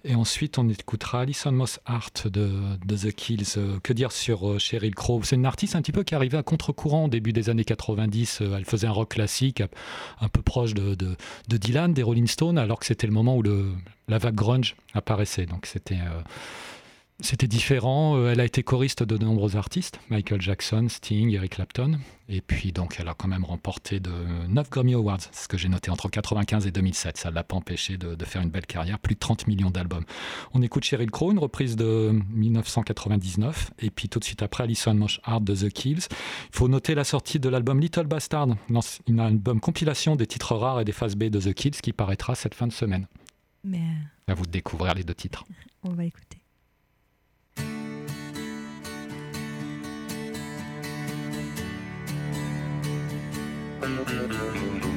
Et 0.04 0.16
ensuite, 0.16 0.58
on 0.58 0.68
écoutera 0.70 1.22
Alison 1.22 1.52
Moss 1.52 1.80
Hart 1.86 2.28
de, 2.28 2.50
The 2.88 3.12
Kills. 3.12 3.44
Euh, 3.58 3.80
que 3.84 3.94
dire 3.94 4.12
sur 4.12 4.48
euh, 4.48 4.60
Cheryl 4.60 4.96
Crow? 4.96 5.22
C'est 5.24 5.36
une 5.36 5.46
artiste 5.46 5.76
un 5.76 5.82
petit 5.82 5.92
peu 5.92 6.04
qui 6.04 6.16
arrivait 6.16 6.38
à 6.38 6.44
contre-courant 6.44 7.06
au 7.06 7.08
début 7.10 7.34
des 7.34 7.50
années 7.50 7.66
90. 7.66 8.42
Euh, 8.42 8.56
elle 8.58 8.66
faisait 8.66 8.88
un 8.88 8.92
rock 8.92 9.10
classique 9.10 9.62
un- 10.22 10.30
peu 10.30 10.42
proche 10.42 10.74
de, 10.74 10.96
Dylan, 11.48 11.94
des 11.94 12.04
Rolling 12.04 12.28
Stones, 12.28 12.58
alors 12.58 12.80
que 12.80 12.86
c'était 12.86 13.08
le 13.08 13.14
moment 13.14 13.38
où 13.38 13.44
la 14.08 14.18
vague 14.18 14.36
grunge 14.36 14.76
apparaissait. 14.94 15.46
Donc 15.46 15.66
c'était 15.66 15.96
euh, 15.96 16.22
c'était 17.20 17.48
différent. 17.48 18.16
Euh, 18.18 18.32
Elle 18.32 18.40
a 18.40 18.46
été 18.46 18.62
choriste 18.64 19.02
de 19.04 19.18
nombreux 19.18 19.56
artistes, 19.56 20.00
Michael 20.10 20.42
Jackson, 20.42 20.88
Sting, 20.90 21.32
Eric 21.32 21.54
Clapton. 21.56 22.00
Et 22.30 22.42
puis 22.42 22.72
donc 22.74 22.98
elle 23.00 23.08
a 23.08 23.14
quand 23.14 23.28
même 23.30 23.46
remporté 23.46 24.00
de 24.02 24.12
9 24.50 24.70
Grammy 24.70 24.94
Awards, 24.94 25.22
ce 25.32 25.48
que 25.48 25.58
j'ai 25.58 25.70
noté 25.70 25.90
entre 25.92 26.10
95 26.10 26.68
et 26.68 26.72
2007. 26.72 27.18
Ça 27.18 27.30
ne 27.30 27.36
l'a 27.36 27.44
pas 27.44 27.56
empêché 27.56 27.98
de, 27.98 28.16
de 28.16 28.26
faire 28.26 28.42
une 28.42 28.50
belle 28.50 28.66
carrière, 28.66 29.00
plus 29.00 29.16
de 29.16 29.20
30 29.20 29.48
millions 29.48 29.70
d'albums. 29.72 30.04
On 30.54 30.62
écoute 30.62 30.84
Sheryl 30.84 31.10
Crow, 31.10 31.32
une 31.32 31.40
reprise 31.40 31.76
de 31.76 32.12
1999. 32.34 33.72
Et 33.80 33.90
puis 33.90 34.10
tout 34.10 34.20
de 34.20 34.24
suite 34.26 34.44
après, 34.44 34.64
Alison 34.66 34.94
Mosh 34.94 35.20
Hart 35.24 35.44
de 35.44 35.56
The 35.56 35.70
Kills. 35.70 36.08
Il 36.10 36.56
faut 36.56 36.68
noter 36.68 36.96
la 36.96 37.04
sortie 37.04 37.40
de 37.40 37.50
l'album 37.50 37.80
Little 37.80 38.08
Bastard, 38.08 38.48
un 38.50 39.20
album 39.20 39.60
compilation 39.60 40.16
des 40.16 40.28
titres 40.28 40.56
rares 40.56 40.82
et 40.82 40.86
des 40.86 40.92
phases 40.92 41.16
B 41.16 41.26
de 41.26 41.40
The 41.40 41.54
Kills 41.54 41.72
qui 41.82 41.94
paraîtra 41.94 42.36
cette 42.36 42.54
fin 42.54 42.68
de 42.68 42.74
semaine. 42.74 43.08
Mais 43.64 43.80
euh, 43.80 44.32
À 44.32 44.34
vous 44.34 44.46
de 44.46 44.52
découvrir 44.52 44.94
les 44.94 45.04
deux 45.04 45.16
titres. 45.16 45.46
on 45.84 45.92
va 45.94 46.06
écouter. 46.06 46.37
Thank 53.80 54.86
you. 54.86 54.97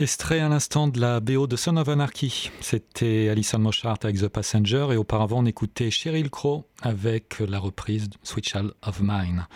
Extrait 0.00 0.40
à 0.40 0.48
l'instant 0.48 0.88
de 0.88 0.98
la 0.98 1.20
BO 1.20 1.46
de 1.46 1.56
Son 1.56 1.76
of 1.76 1.86
Anarchy. 1.90 2.50
C'était 2.62 3.28
Alison 3.28 3.58
Moshart 3.58 3.98
avec 4.02 4.16
The 4.16 4.28
Passenger 4.28 4.88
et 4.92 4.96
auparavant 4.96 5.40
on 5.40 5.44
écoutait 5.44 5.90
Cheryl 5.90 6.30
Crow 6.30 6.64
avec 6.80 7.38
la 7.40 7.58
reprise 7.58 8.08
Switch 8.22 8.56
All 8.56 8.72
of 8.80 9.02
Mine. 9.02 9.46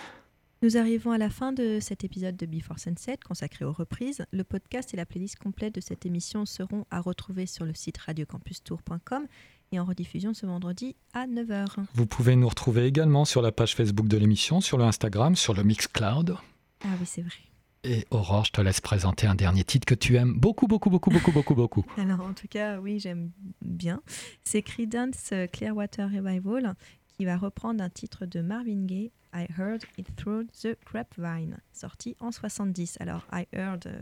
Nous 0.61 0.77
arrivons 0.77 1.13
à 1.13 1.19
la 1.19 1.31
fin 1.31 1.53
de 1.53 1.79
cet 1.81 2.05
épisode 2.05 2.37
de 2.37 2.45
Before 2.45 2.79
Sunset 2.79 3.17
consacré 3.27 3.65
aux 3.65 3.73
reprises. 3.73 4.27
Le 4.33 4.45
podcast 4.45 4.93
et 4.93 4.99
la 4.99 5.07
playlist 5.07 5.37
complète 5.37 5.77
de 5.77 5.81
cette 5.81 6.05
émission 6.05 6.45
seront 6.45 6.85
à 6.91 7.01
retrouver 7.01 7.47
sur 7.47 7.65
le 7.65 7.73
site 7.73 7.97
radiocampustour.com 7.97 9.27
et 9.73 9.81
en 9.81 9.87
rediffusion 9.87 10.35
ce 10.35 10.45
vendredi 10.45 10.95
à 11.15 11.27
9h. 11.27 11.69
Vous 11.95 12.07
pouvez 12.07 12.37
nous 12.37 12.51
retrouver 12.51 12.85
également 12.85 13.25
sur 13.25 13.41
la 13.41 13.51
page 13.51 13.75
Facebook 13.75 14.09
de 14.09 14.19
l'émission, 14.19 14.61
sur 14.61 14.77
le 14.77 14.85
Instagram, 14.85 15.37
sur 15.37 15.55
le 15.55 15.63
Mixcloud. 15.63 16.37
Ah 16.85 16.89
oui, 17.01 17.07
c'est 17.07 17.23
vrai. 17.23 17.54
Et 17.85 18.07
Aurore, 18.11 18.47
je 18.47 18.53
te 18.53 18.61
laisse 18.63 18.81
présenter 18.81 19.27
un 19.27 19.35
dernier 19.35 19.63
titre 19.63 19.85
que 19.85 19.95
tu 19.95 20.17
aimes 20.17 20.33
beaucoup, 20.35 20.67
beaucoup, 20.67 20.89
beaucoup, 20.89 21.11
beaucoup, 21.11 21.33
beaucoup, 21.33 21.55
beaucoup. 21.55 21.85
Alors, 21.99 22.23
en 22.23 22.33
tout 22.33 22.49
cas, 22.49 22.79
oui, 22.81 22.99
j'aime 22.99 23.31
bien. 23.61 24.01
C'est 24.43 24.63
Creedence 24.63 25.33
Clearwater 25.53 26.07
Revival 26.09 26.75
qui 27.09 27.27
va 27.27 27.37
reprendre 27.37 27.85
un 27.85 27.91
titre 27.91 28.25
de 28.27 28.41
Marvin 28.41 28.87
Gaye, 28.87 29.13
I 29.35 29.47
Heard 29.59 29.83
It 29.99 30.09
Through 30.17 30.47
the 30.63 30.79
Grapevine, 30.87 31.59
sorti 31.73 32.17
en 32.21 32.33
70. 32.33 32.97
Alors, 33.01 33.27
I 33.33 33.47
Heard. 33.53 33.87
euh, 33.87 33.99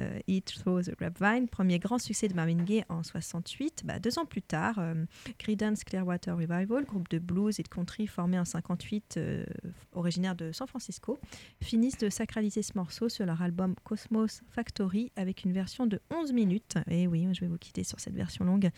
euh, 0.00 0.18
It 0.26 0.46
Through 0.46 0.84
the 0.84 0.96
Grapevine, 0.96 1.48
premier 1.48 1.78
grand 1.78 1.98
succès 1.98 2.28
de 2.28 2.34
Marvin 2.34 2.62
Gaye 2.62 2.84
en 2.88 3.02
68. 3.02 3.82
Bah, 3.84 3.98
deux 3.98 4.18
ans 4.18 4.26
plus 4.26 4.42
tard, 4.42 4.78
euh, 4.78 5.04
Creedence 5.38 5.84
Clearwater 5.84 6.36
Revival, 6.36 6.84
groupe 6.84 7.08
de 7.08 7.18
blues 7.18 7.58
et 7.60 7.62
de 7.62 7.68
country 7.68 8.06
formé 8.06 8.38
en 8.38 8.44
58, 8.44 9.16
euh, 9.16 9.44
originaire 9.92 10.34
de 10.34 10.52
San 10.52 10.66
Francisco, 10.66 11.18
finissent 11.62 11.98
de 11.98 12.10
sacraliser 12.10 12.62
ce 12.62 12.72
morceau 12.76 13.08
sur 13.08 13.26
leur 13.26 13.42
album 13.42 13.74
Cosmos 13.84 14.42
Factory 14.48 15.12
avec 15.16 15.44
une 15.44 15.52
version 15.52 15.86
de 15.86 16.00
11 16.10 16.32
minutes. 16.32 16.76
Et 16.88 17.06
oui, 17.06 17.26
je 17.32 17.40
vais 17.40 17.48
vous 17.48 17.58
quitter 17.58 17.84
sur 17.84 18.00
cette 18.00 18.14
version 18.14 18.44
longue, 18.44 18.70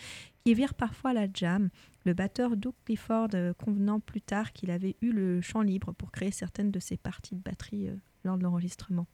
qui 0.45 0.55
vire 0.55 0.75
parfois 0.75 1.13
la 1.13 1.27
jam. 1.33 1.71
Le 2.05 2.15
batteur 2.15 2.57
Doug 2.57 2.75
Clifford 2.85 3.31
euh, 3.35 3.53
convenant 3.55 3.99
plus 3.99 4.21
tard 4.21 4.53
qu'il 4.53 4.71
avait 4.71 4.97
eu 5.01 5.11
le 5.11 5.41
champ 5.41 5.63
libre 5.63 5.93
pour 5.93 6.13
créer 6.13 6.31
certaines 6.31 6.71
de 6.71 6.79
ses 6.79 6.97
parties 6.97 7.35
de 7.35 7.41
batterie 7.41 7.89
euh, 7.89 7.97
lors 8.23 8.39
de 8.39 8.45
l'enregistrement. 8.45 9.09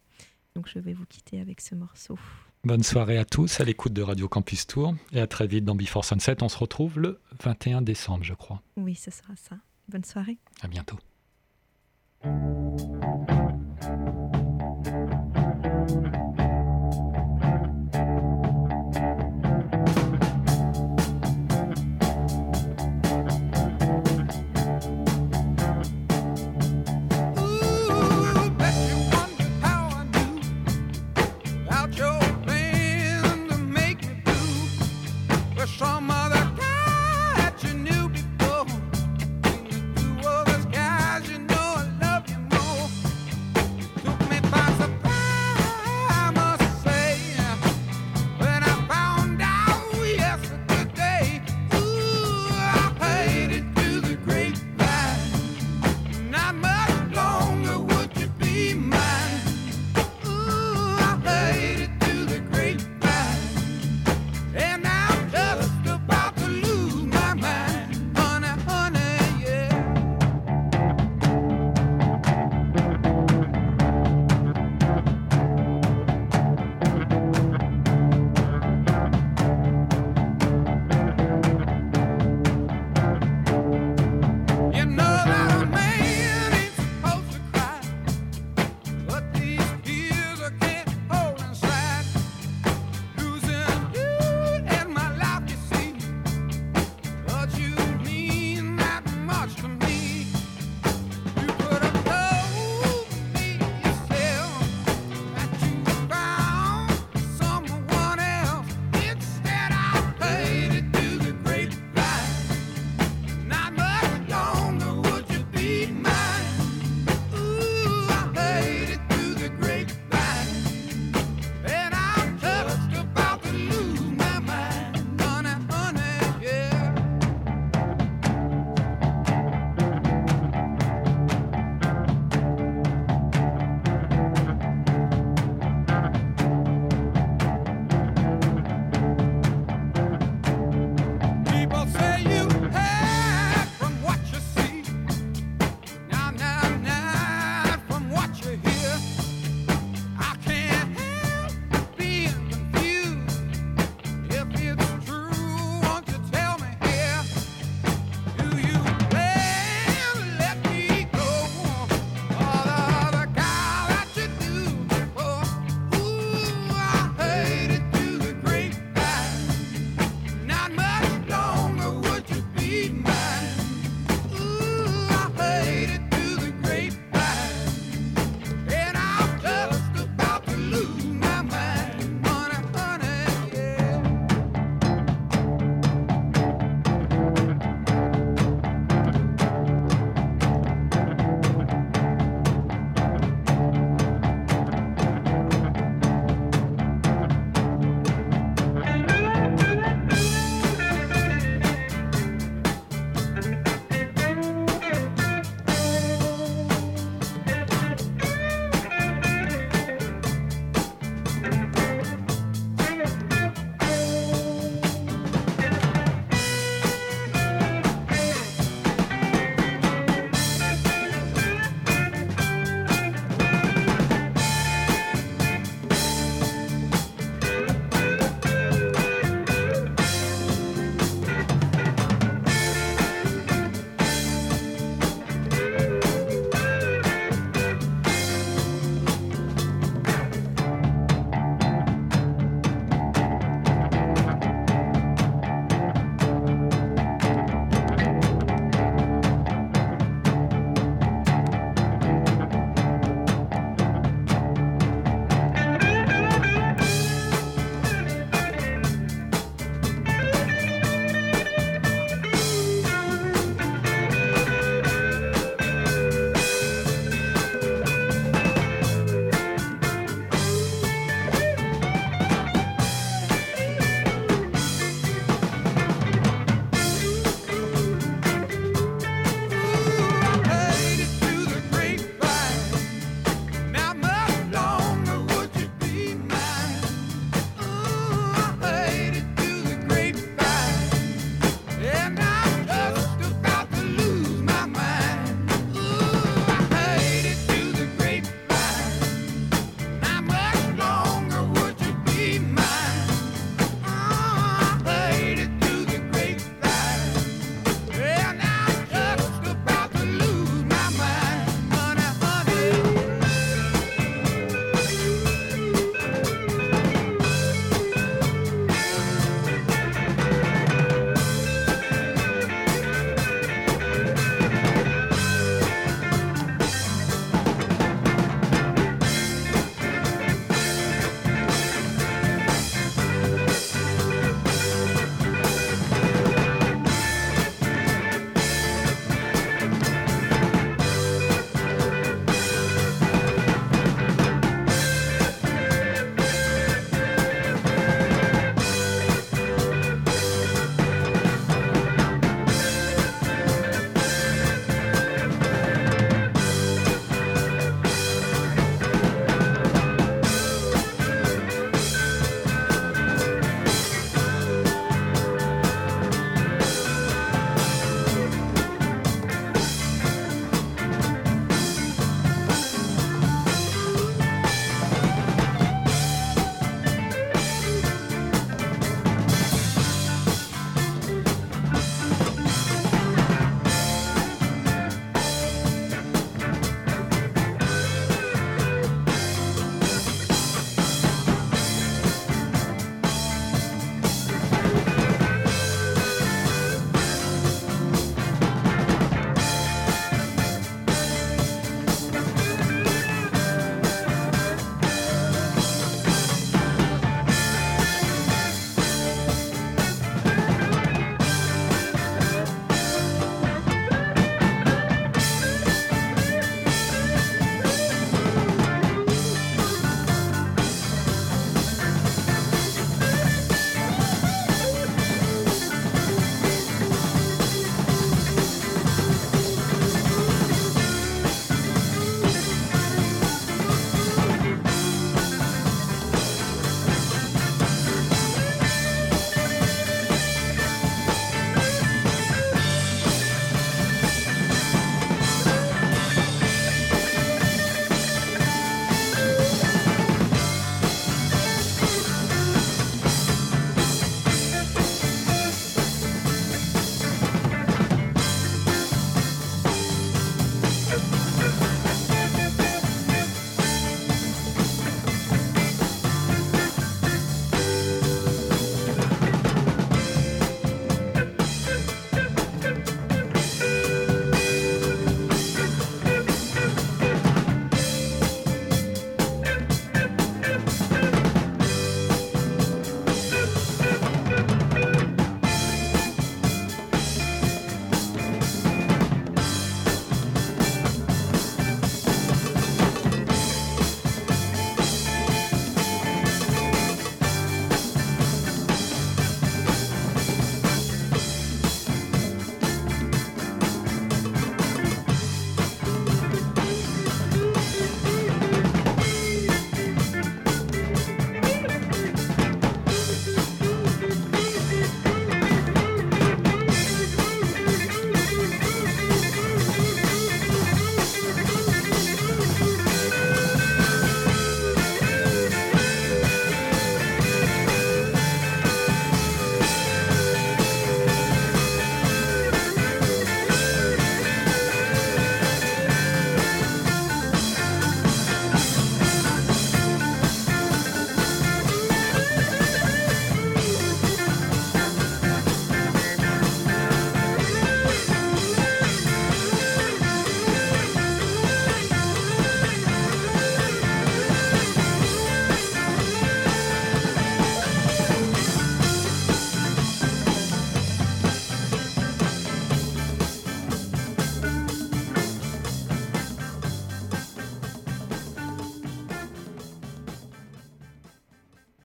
Donc 0.54 0.68
je 0.68 0.78
vais 0.78 0.92
vous 0.92 1.06
quitter 1.06 1.40
avec 1.40 1.60
ce 1.60 1.74
morceau. 1.74 2.18
Bonne 2.64 2.82
soirée 2.82 3.18
à 3.18 3.24
tous 3.24 3.60
à 3.60 3.64
l'écoute 3.64 3.92
de 3.92 4.02
Radio 4.02 4.28
Campus 4.28 4.66
Tour 4.66 4.94
et 5.12 5.20
à 5.20 5.26
très 5.26 5.46
vite 5.46 5.64
dans 5.64 5.74
Before 5.74 6.04
Sunset. 6.04 6.42
On 6.42 6.48
se 6.48 6.58
retrouve 6.58 7.00
le 7.00 7.20
21 7.42 7.82
décembre, 7.82 8.22
je 8.22 8.34
crois. 8.34 8.62
Oui, 8.76 8.94
ce 8.94 9.10
sera 9.10 9.34
ça. 9.36 9.56
Bonne 9.88 10.04
soirée. 10.04 10.38
À 10.60 10.68
bientôt. 10.68 10.98